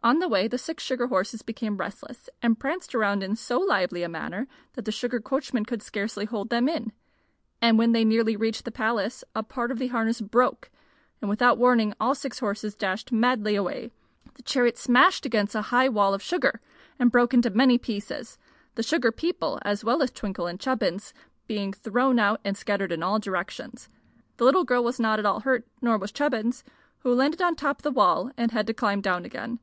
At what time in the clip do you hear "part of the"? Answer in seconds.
9.42-9.88